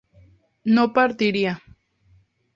[0.63, 1.61] no partiría